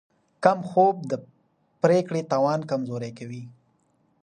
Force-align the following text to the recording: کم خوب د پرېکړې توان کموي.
کم 0.43 0.59
خوب 0.69 0.95
د 1.11 1.13
پرېکړې 1.83 2.21
توان 2.31 2.59
کموي. 2.69 3.43